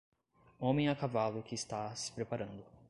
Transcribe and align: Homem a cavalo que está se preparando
Homem 0.57 0.87
a 0.89 0.95
cavalo 0.95 1.43
que 1.43 1.53
está 1.53 1.95
se 1.95 2.11
preparando 2.11 2.65